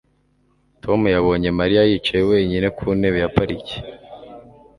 [0.83, 3.77] Tom yabonye Mariya yicaye wenyine ku ntebe ya parike